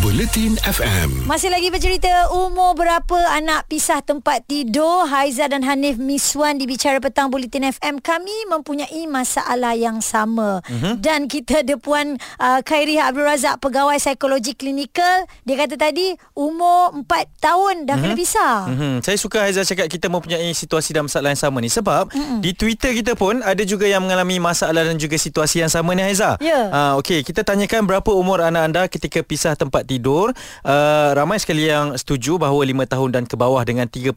Buletin 0.03 0.59
FM. 0.67 1.31
Masih 1.31 1.47
lagi 1.47 1.71
bercerita 1.71 2.27
umur 2.35 2.75
berapa 2.75 3.39
anak 3.39 3.71
pisah 3.71 4.03
tempat 4.03 4.43
tidur 4.43 5.07
Haiza 5.07 5.47
dan 5.47 5.63
Hanif 5.63 5.95
Miswan 5.95 6.59
di 6.59 6.67
Bicara 6.67 6.99
Petang 6.99 7.31
Bulletin 7.31 7.71
FM 7.71 8.03
Kami 8.03 8.51
mempunyai 8.51 9.07
masalah 9.07 9.79
yang 9.79 10.03
sama 10.03 10.59
uh-huh. 10.59 10.99
Dan 10.99 11.31
kita 11.31 11.63
ada 11.63 11.79
Puan 11.79 12.19
uh, 12.19 12.59
Khairi 12.67 12.99
Abdul 12.99 13.23
Razak 13.23 13.63
Pegawai 13.63 13.95
Psikologi 13.95 14.59
Klinikal 14.59 15.23
Dia 15.47 15.55
kata 15.55 15.79
tadi 15.79 16.11
umur 16.35 16.91
4 17.07 17.07
tahun 17.39 17.87
dah 17.87 17.95
uh-huh. 17.95 18.03
kena 18.03 18.15
pisah 18.19 18.55
Hmm, 18.75 18.99
saya 18.99 19.15
suka 19.15 19.47
Haizal 19.47 19.63
cakap 19.63 19.87
kita 19.87 20.11
mempunyai 20.11 20.51
situasi 20.51 20.91
dan 20.91 21.07
masalah 21.07 21.31
yang 21.31 21.39
sama 21.39 21.63
ni 21.63 21.71
sebab 21.71 22.11
mm 22.11 22.43
di 22.43 22.51
Twitter 22.51 22.91
kita 22.91 23.15
pun 23.15 23.39
ada 23.39 23.63
juga 23.63 23.87
yang 23.87 24.03
mengalami 24.03 24.35
masalah 24.35 24.83
dan 24.83 24.99
juga 24.99 25.15
situasi 25.15 25.63
yang 25.63 25.71
sama 25.71 25.95
ni 25.95 26.03
Haiza. 26.03 26.35
Ya. 26.43 26.67
Uh, 26.67 26.99
okey, 26.99 27.23
kita 27.23 27.45
tanyakan 27.47 27.87
berapa 27.87 28.11
umur 28.11 28.43
anak 28.43 28.63
anda 28.67 28.81
ketika 28.91 29.23
pisah 29.23 29.55
tempat 29.55 29.87
tidur. 29.87 29.92
Uh, 30.63 31.11
ramai 31.13 31.37
sekali 31.37 31.65
yang 31.65 31.93
setuju 31.93 32.37
bahawa 32.37 32.63
5 32.63 32.85
tahun 32.87 33.09
dan 33.11 33.23
ke 33.25 33.35
bawah 33.35 33.61
dengan 33.61 33.85
38%. 33.85 34.15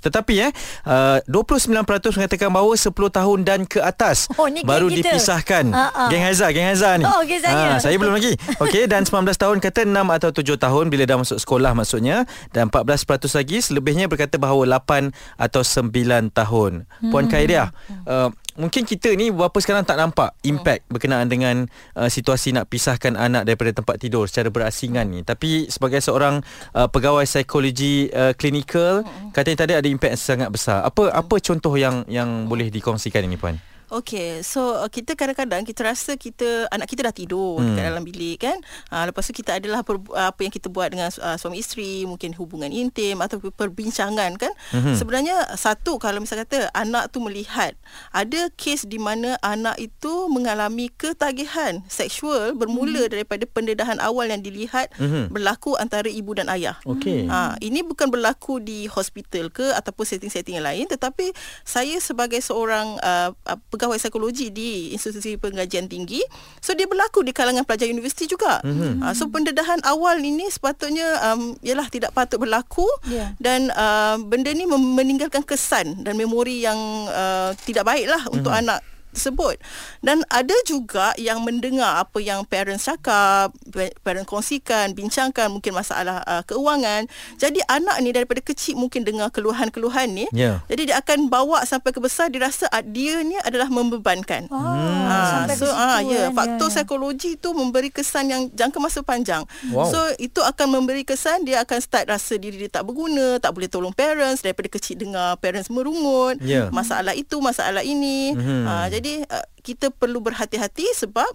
Tetapi 0.00 0.34
eh 0.40 0.52
uh, 0.84 1.18
29% 1.24 1.84
mengatakan 2.12 2.50
bahawa 2.50 2.74
10 2.74 2.90
tahun 2.92 3.38
dan 3.42 3.60
ke 3.64 3.80
atas 3.80 4.26
Oh, 4.34 4.46
ni 4.46 4.60
baru 4.62 4.86
kita. 4.86 5.14
dipisahkan. 5.14 5.64
Ah, 5.70 5.90
ah. 5.90 6.08
Geng 6.08 6.22
Haiza, 6.22 6.46
geng 6.50 6.66
Haiza 6.66 6.96
ni. 6.96 7.04
Oh, 7.04 7.22
geng 7.22 7.40
saya. 7.40 7.78
Saya 7.78 7.96
belum 7.96 8.14
lagi. 8.14 8.34
Okey 8.62 8.84
dan 8.84 9.02
19 9.02 9.30
tahun 9.32 9.56
kata 9.58 9.86
6 9.86 9.94
atau 9.94 10.30
7 10.32 10.56
tahun 10.56 10.84
bila 10.88 11.04
dah 11.06 11.16
masuk 11.16 11.38
sekolah 11.38 11.72
maksudnya 11.72 12.24
dan 12.50 12.68
14% 12.68 13.06
lagi 13.32 13.58
selebihnya 13.60 14.06
berkata 14.06 14.36
bahawa 14.36 14.80
8 14.80 15.12
atau 15.36 15.62
9 15.62 15.90
tahun. 16.30 16.72
Puan 17.08 17.24
Hmm. 17.26 17.30
Khairia, 17.30 17.70
uh, 18.04 18.28
mungkin 18.60 18.84
kita 18.84 19.16
ni 19.16 19.32
bapa 19.32 19.56
sekarang 19.58 19.88
tak 19.88 19.96
nampak 19.96 20.36
impact 20.44 20.84
berkenaan 20.92 21.26
dengan 21.32 21.64
uh, 21.96 22.12
situasi 22.12 22.52
nak 22.52 22.68
pisahkan 22.68 23.16
anak 23.16 23.48
daripada 23.48 23.72
tempat 23.72 23.96
tidur 23.96 24.28
secara 24.28 24.52
berasingan 24.52 25.08
ni. 25.08 25.24
Tapi 25.24 25.72
sebagai 25.72 26.04
seorang 26.04 26.44
uh, 26.76 26.86
pegawai 26.92 27.24
psikologi 27.24 28.12
uh, 28.12 28.36
klinikal, 28.36 29.02
katanya 29.32 29.64
tadi 29.64 29.72
ada 29.80 29.88
impact 29.88 30.20
sangat 30.20 30.52
besar. 30.52 30.84
Apa 30.84 31.08
apa 31.08 31.40
contoh 31.40 31.72
yang 31.80 32.04
yang 32.06 32.44
boleh 32.44 32.68
dikongsikan 32.68 33.24
ini 33.24 33.40
puan? 33.40 33.69
Okay, 33.90 34.46
so 34.46 34.78
uh, 34.78 34.86
kita 34.86 35.18
kadang-kadang 35.18 35.66
kita 35.66 35.82
rasa 35.82 36.14
kita 36.14 36.70
anak 36.70 36.86
kita 36.86 37.10
dah 37.10 37.14
tidur 37.14 37.58
hmm. 37.58 37.74
dekat 37.74 37.84
dalam 37.90 38.02
bilik 38.06 38.38
kan. 38.38 38.58
Uh, 38.86 39.10
lepas 39.10 39.26
tu 39.26 39.34
kita 39.34 39.58
adalah 39.58 39.82
per, 39.82 39.98
uh, 40.14 40.30
apa 40.30 40.46
yang 40.46 40.54
kita 40.54 40.70
buat 40.70 40.94
dengan 40.94 41.10
uh, 41.10 41.34
suami 41.34 41.58
isteri, 41.58 42.06
mungkin 42.06 42.30
hubungan 42.38 42.70
intim 42.70 43.18
atau 43.18 43.42
perbincangan 43.42 44.38
kan. 44.38 44.54
Hmm. 44.70 44.94
Sebenarnya 44.94 45.58
satu 45.58 45.98
kalau 45.98 46.22
misal 46.22 46.46
kata 46.46 46.70
anak 46.70 47.10
tu 47.10 47.18
melihat 47.18 47.74
ada 48.14 48.46
kes 48.54 48.86
di 48.86 49.02
mana 49.02 49.34
anak 49.42 49.74
itu 49.82 50.30
mengalami 50.30 50.86
ketagihan 50.94 51.82
seksual 51.90 52.54
bermula 52.54 53.10
hmm. 53.10 53.10
daripada 53.10 53.42
pendedahan 53.50 53.98
awal 53.98 54.30
yang 54.30 54.38
dilihat 54.38 54.94
hmm. 55.02 55.34
berlaku 55.34 55.74
antara 55.74 56.06
ibu 56.06 56.30
dan 56.38 56.46
ayah. 56.46 56.78
Okey. 56.86 57.26
Ha, 57.26 57.58
ini 57.58 57.82
bukan 57.82 58.06
berlaku 58.06 58.62
di 58.62 58.86
hospital 58.86 59.50
ke 59.50 59.74
ataupun 59.74 60.06
setting-setting 60.06 60.62
yang 60.62 60.66
lain 60.66 60.86
tetapi 60.86 61.34
saya 61.66 61.98
sebagai 61.98 62.38
seorang 62.38 62.94
uh, 63.02 63.34
pegawai 63.80 63.96
psikologi 63.96 64.52
di 64.52 64.92
institusi 64.92 65.40
pengajian 65.40 65.88
tinggi 65.88 66.20
so 66.60 66.76
dia 66.76 66.84
berlaku 66.84 67.24
di 67.24 67.32
kalangan 67.32 67.64
pelajar 67.64 67.88
universiti 67.88 68.28
juga 68.28 68.60
mm-hmm. 68.60 69.00
uh, 69.00 69.16
so 69.16 69.24
pendedahan 69.32 69.80
awal 69.88 70.20
ini 70.20 70.44
sepatutnya 70.52 71.32
um, 71.32 71.56
ialah 71.64 71.88
tidak 71.88 72.12
patut 72.12 72.36
berlaku 72.36 72.84
Ya. 73.08 73.32
dan 73.40 73.72
uh, 73.72 74.20
benda 74.20 74.52
ni 74.52 74.68
meninggalkan 74.68 75.40
kesan 75.40 76.04
dan 76.04 76.12
memori 76.20 76.60
yang 76.60 76.76
uh, 77.08 77.56
tidak 77.64 77.88
baiklah 77.88 78.20
mm-hmm. 78.20 78.36
untuk 78.36 78.52
anak 78.52 78.84
tersebut 79.10 79.56
dan 80.00 80.22
ada 80.28 80.54
juga 80.64 81.10
yang 81.16 81.40
mendengar 81.40 82.00
apa 82.00 82.18
yang 82.18 82.42
parents 82.42 82.84
cakap 82.84 83.50
pa- 83.66 83.94
parent 84.00 84.24
kongsikan 84.24 84.90
bincangkan 84.90 85.48
mungkin 85.48 85.72
masalah 85.72 86.22
uh, 86.22 86.42
keuangan 86.42 87.06
jadi 87.36 87.60
anak 87.68 87.96
ni 87.98 88.10
daripada 88.10 88.40
kecil 88.40 88.76
mungkin 88.76 89.02
dengar 89.02 89.30
keluhan-keluhan 89.30 90.08
ni 90.08 90.26
Ya. 90.30 90.62
jadi 90.66 90.82
dia 90.84 90.96
akan 90.98 91.26
bawa 91.26 91.62
sampai 91.62 91.90
ke 91.90 91.98
besar 91.98 92.28
dia 92.28 92.40
rasa 92.40 92.66
ah, 92.68 92.80
dia 92.80 93.20
ni 93.20 93.36
adalah 93.38 93.66
membebankan 93.66 94.46
Oh, 94.46 94.58
Ah, 95.02 95.42
sampai 95.42 95.56
so 95.56 95.66
ah 95.66 95.98
ya 96.00 96.28
kan. 96.28 96.36
faktor 96.36 96.68
ya. 96.68 96.74
psikologi 96.76 97.30
tu 97.34 97.50
memberi 97.50 97.90
kesan 97.90 98.26
yang 98.26 98.42
jangka 98.48 98.78
masa 98.78 99.00
panjang. 99.00 99.42
Wow. 99.68 99.86
So 99.86 99.98
itu 100.16 100.38
akan 100.40 100.66
memberi 100.72 101.02
kesan 101.02 101.42
dia 101.42 101.60
akan 101.60 101.78
start 101.78 102.06
rasa 102.06 102.36
diri 102.36 102.58
dia 102.58 102.70
tak 102.70 102.84
berguna, 102.84 103.38
tak 103.38 103.50
boleh 103.50 103.66
tolong 103.66 103.90
parents 103.90 104.40
daripada 104.40 104.68
kecil 104.68 104.98
dengar 104.98 105.34
parents 105.36 105.66
merungut, 105.66 106.38
Ya. 106.40 106.68
masalah 106.70 107.12
itu, 107.12 107.40
masalah 107.40 107.80
ini. 107.80 108.32
Mhm. 108.32 108.64
Ah 108.64 108.86
jadi 108.86 108.99
uh, 109.02 109.46
kita 109.64 109.88
perlu 109.92 110.20
berhati-hati 110.20 110.84
sebab 110.96 111.28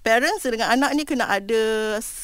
parents 0.00 0.48
dengan 0.48 0.72
anak 0.72 0.90
ni 0.96 1.04
kena 1.04 1.28
ada 1.28 1.62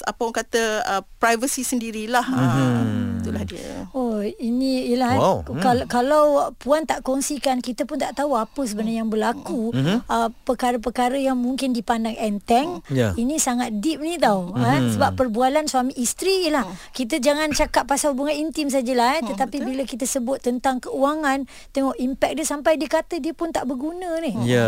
apa 0.08 0.20
orang 0.20 0.36
kata 0.40 0.62
uh, 0.84 1.02
privacy 1.20 1.62
sendirilah. 1.62 2.24
Mm-hmm. 2.24 2.44
itulah 2.48 3.05
dia. 3.46 3.86
Oh, 3.94 4.20
ini 4.20 4.90
ialah 4.92 5.14
Wow, 5.16 5.22
wow. 5.22 5.36
hmm. 5.46 5.62
kalau 5.62 5.84
kalau 5.86 6.22
puan 6.58 6.82
tak 6.84 7.00
kongsikan 7.00 7.62
kita 7.62 7.86
pun 7.86 7.96
tak 7.96 8.18
tahu 8.18 8.34
apa 8.34 8.60
sebenarnya 8.66 9.06
yang 9.06 9.10
berlaku. 9.10 9.70
Mhm. 9.72 10.04
Uh, 10.06 10.28
perkara-perkara 10.44 11.16
yang 11.16 11.38
mungkin 11.38 11.70
dipandang 11.70 12.18
enteng, 12.18 12.82
Ya. 12.90 13.14
ini 13.14 13.38
sangat 13.38 13.78
deep 13.78 14.02
ni 14.02 14.18
tau. 14.18 14.50
Mhm. 14.52 14.62
Ha? 14.62 14.72
sebab 14.96 15.10
perbualan 15.14 15.66
suami 15.68 15.92
isteri 15.96 16.48
ialah 16.48 16.64
kita 16.92 17.20
jangan 17.20 17.52
cakap 17.52 17.86
pasal 17.86 18.12
hubungan 18.16 18.32
intim 18.32 18.68
sajalah 18.68 19.20
eh, 19.20 19.22
tetapi 19.28 19.62
bila 19.62 19.82
kita 19.84 20.08
sebut 20.08 20.40
tentang 20.40 20.80
keuangan, 20.80 21.44
tengok 21.70 21.96
impact 22.00 22.34
dia 22.40 22.46
sampai 22.46 22.80
dia 22.80 22.88
kata 22.88 23.20
dia 23.20 23.36
pun 23.36 23.52
tak 23.52 23.68
berguna 23.68 24.18
ni. 24.20 24.32
Ya, 24.48 24.66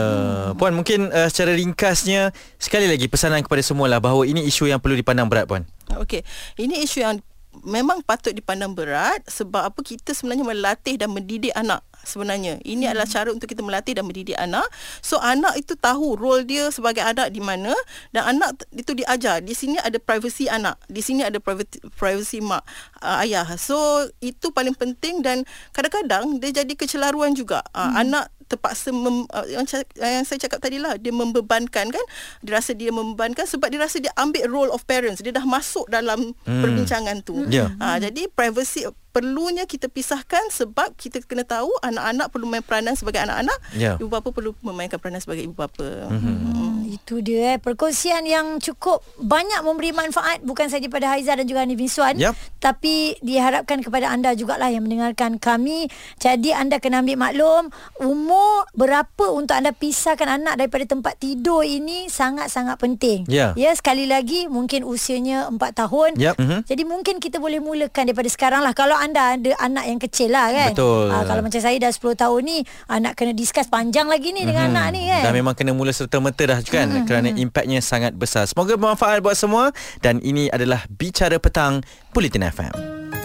puan 0.55 0.77
mungkin 0.77 1.09
uh, 1.11 1.29
secara 1.29 1.55
ringkasnya 1.55 2.31
sekali 2.61 2.87
lagi 2.87 3.09
pesanan 3.09 3.41
kepada 3.41 3.63
semualah 3.65 3.99
bahawa 3.99 4.27
ini 4.29 4.45
isu 4.45 4.69
yang 4.69 4.79
perlu 4.79 4.95
dipandang 4.99 5.27
berat 5.27 5.49
puan. 5.49 5.65
Okey, 5.97 6.21
ini 6.61 6.85
isu 6.85 7.01
yang 7.01 7.17
memang 7.65 8.05
patut 8.05 8.37
dipandang 8.37 8.77
berat 8.77 9.25
sebab 9.27 9.73
apa 9.73 9.81
kita 9.81 10.13
sebenarnya 10.13 10.45
melatih 10.45 11.01
dan 11.01 11.11
mendidik 11.13 11.53
anak 11.57 11.81
sebenarnya. 12.05 12.61
Ini 12.63 12.89
hmm. 12.89 12.93
adalah 12.95 13.09
cara 13.09 13.29
untuk 13.33 13.49
kita 13.51 13.63
melatih 13.65 13.99
dan 13.99 14.05
mendidik 14.07 14.39
anak. 14.39 14.67
So 15.01 15.19
anak 15.19 15.59
itu 15.59 15.75
tahu 15.75 16.19
role 16.19 16.45
dia 16.45 16.71
sebagai 16.71 17.03
anak 17.03 17.31
di 17.35 17.41
mana 17.43 17.75
dan 18.15 18.37
anak 18.37 18.67
itu 18.75 18.95
diajar. 18.95 19.43
Di 19.43 19.55
sini 19.55 19.79
ada 19.81 19.97
privacy 19.99 20.47
anak. 20.47 20.79
Di 20.87 21.01
sini 21.01 21.25
ada 21.25 21.39
privacy, 21.39 21.79
privacy 21.97 22.39
mak 22.43 22.63
uh, 23.03 23.23
ayah. 23.25 23.47
So 23.59 24.09
itu 24.23 24.51
paling 24.55 24.75
penting 24.75 25.25
dan 25.25 25.43
kadang-kadang 25.73 26.39
dia 26.43 26.63
jadi 26.63 26.73
kecelaruan 26.75 27.35
juga. 27.35 27.65
Uh, 27.75 27.89
hmm. 27.89 28.03
Anak 28.07 28.27
terpaksa 28.49 28.91
mem, 28.91 29.29
uh, 29.29 29.47
yang, 29.47 29.69
yang 30.01 30.25
saya 30.25 30.41
cakap 30.41 30.65
tadi 30.65 30.81
lah 30.81 30.97
dia 30.97 31.13
membebankan 31.13 31.93
kan 31.93 32.05
dia 32.41 32.53
rasa 32.57 32.73
dia 32.73 32.89
membebankan 32.89 33.45
sebab 33.45 33.69
dia 33.69 33.81
rasa 33.85 34.01
dia 34.01 34.11
ambil 34.17 34.49
role 34.49 34.73
of 34.73 34.83
parents 34.89 35.21
dia 35.21 35.31
dah 35.31 35.45
masuk 35.45 35.85
dalam 35.93 36.33
hmm. 36.49 36.63
perbincangan 36.65 37.21
tu 37.21 37.45
yeah. 37.53 37.69
uh, 37.77 38.01
jadi 38.01 38.27
privacy 38.33 38.89
perlunya 39.19 39.67
kita 39.67 39.91
pisahkan 39.91 40.47
sebab 40.55 40.95
kita 40.95 41.19
kena 41.27 41.43
tahu 41.43 41.67
anak-anak 41.83 42.31
perlu 42.31 42.47
main 42.47 42.63
peranan 42.63 42.95
sebagai 42.95 43.27
anak-anak 43.27 43.59
yeah. 43.75 43.99
ibu 43.99 44.07
bapa 44.07 44.31
perlu 44.31 44.55
memainkan 44.63 45.03
peranan 45.03 45.19
sebagai 45.19 45.43
ibu 45.43 45.59
bapa 45.59 46.07
mm-hmm. 46.07 46.37
hmm. 46.39 46.79
itu 46.87 47.19
dia 47.19 47.39
eh 47.49 47.57
perkongsian 47.59 48.23
yang 48.31 48.63
cukup 48.63 49.03
banyak 49.19 49.59
memberi 49.67 49.91
manfaat 49.91 50.39
bukan 50.47 50.71
saja 50.71 50.87
pada 50.87 51.11
Haiza 51.11 51.35
dan 51.35 51.51
juga 51.51 51.67
Hanif 51.67 51.83
Miswan 51.83 52.15
yep. 52.15 52.39
tapi 52.63 53.19
diharapkan 53.27 53.83
kepada 53.83 54.07
anda 54.15 54.39
jugalah 54.39 54.71
yang 54.71 54.87
mendengarkan 54.87 55.43
kami 55.43 55.91
jadi 56.23 56.55
anda 56.55 56.79
kena 56.79 57.03
ambil 57.03 57.19
maklum 57.19 57.75
umur 57.99 58.71
berapa 58.79 59.35
untuk 59.35 59.59
anda 59.59 59.75
pisahkan 59.75 60.31
anak 60.31 60.63
daripada 60.63 60.87
tempat 60.87 61.19
tidur 61.19 61.67
ini 61.67 62.07
sangat-sangat 62.07 62.79
penting 62.79 63.27
yeah. 63.27 63.51
ya 63.59 63.75
sekali 63.75 64.07
lagi 64.07 64.47
mungkin 64.47 64.87
usianya 64.87 65.51
4 65.51 65.59
tahun 65.75 66.11
yep. 66.23 66.39
mm-hmm. 66.39 66.71
jadi 66.71 66.83
mungkin 66.87 67.19
kita 67.19 67.43
boleh 67.43 67.59
mulakan 67.59 68.07
daripada 68.07 68.29
sekarang 68.29 68.61
lah 68.61 68.77
kalau 68.77 68.95
anda 68.95 69.08
ada 69.13 69.51
anak 69.63 69.85
yang 69.87 70.01
kecil 70.01 70.31
lah 70.33 70.51
kan. 70.51 70.73
Betul. 70.73 71.09
Ha, 71.13 71.25
kalau 71.25 71.43
macam 71.45 71.61
saya 71.61 71.77
dah 71.79 71.93
10 71.93 72.15
tahun 72.19 72.41
ni, 72.45 72.59
anak 72.91 73.13
kena 73.17 73.33
discuss 73.33 73.69
panjang 73.71 74.07
lagi 74.11 74.33
ni 74.33 74.43
mm-hmm. 74.43 74.49
dengan 74.49 74.67
mhm. 74.69 74.75
anak 74.75 74.87
ni 74.93 75.03
kan. 75.09 75.23
Dan 75.29 75.33
memang 75.35 75.55
kena 75.57 75.73
mula 75.73 75.93
serta-merta 75.93 76.43
dah 76.45 76.61
kan 76.65 76.87
mm-hmm. 76.89 77.07
kerana 77.07 77.29
impaknya 77.35 77.79
sangat 77.81 78.13
besar. 78.15 78.45
Semoga 78.51 78.75
bermanfaat 78.77 79.23
buat 79.23 79.37
semua 79.39 79.71
dan 80.03 80.19
ini 80.21 80.51
adalah 80.51 80.85
Bicara 80.91 81.39
Petang 81.39 81.81
Bulletin 82.13 82.47
FM. 82.49 82.75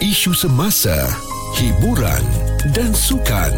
Isu 0.02 0.34
semasa, 0.34 0.94
hiburan 1.56 2.24
dan 2.74 2.92
sukan 2.92 3.52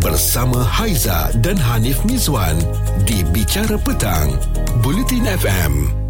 bersama 0.00 0.64
Haiza 0.64 1.30
dan 1.44 1.54
Hanif 1.54 2.02
Mizwan 2.02 2.56
di 3.04 3.22
Bicara 3.30 3.78
Petang 3.78 4.32
Bulletin 4.82 5.28
FM. 5.28 6.03